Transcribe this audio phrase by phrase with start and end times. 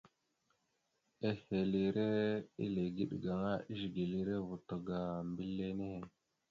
[1.29, 2.11] Ehelire
[2.63, 6.01] eligeɗ gaŋa, ezigelire vuto ga mbile nehe.